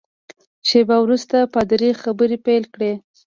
شېبه 0.67 0.97
وروسته 1.01 1.37
پادري 1.53 1.89
خبرې 2.01 2.37
پیل 2.45 2.63
کړې. 2.73 2.93